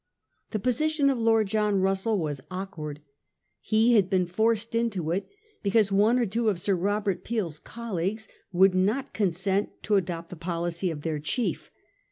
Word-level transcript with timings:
The 0.49 0.57
position 0.57 1.11
of 1.11 1.19
Lord 1.19 1.45
John 1.45 1.79
Russell 1.79 2.17
was 2.17 2.41
awk 2.49 2.75
ward. 2.75 3.01
He 3.59 3.93
had 3.93 4.09
been 4.09 4.25
forced 4.25 4.73
into 4.73 5.11
it 5.11 5.29
because 5.61 5.91
one 5.91 6.17
or 6.17 6.25
two 6.25 6.49
of 6.49 6.59
Sir 6.59 6.73
Robert 6.73 7.23
Peel's 7.23 7.59
colleagues 7.59 8.27
would 8.51 8.73
not 8.73 9.13
consent 9.13 9.69
to 9.83 9.97
adopt 9.97 10.31
the 10.31 10.35
policy 10.35 10.89
of 10.89 11.01
their 11.03 11.19
chief. 11.19 11.69